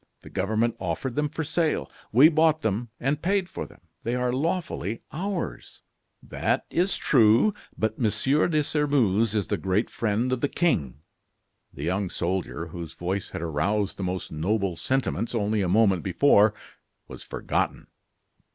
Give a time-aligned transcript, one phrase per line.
[0.23, 4.33] The government offered them for sale; we bought them, and paid for them; they are
[4.33, 5.83] lawfully ours."
[6.23, 11.01] "That is true; but Monsieur de Sairmeuse is the great friend of the king."
[11.71, 16.55] The young soldier, whose voice had aroused the most noble sentiments only a moment before,
[17.07, 17.85] was forgotten.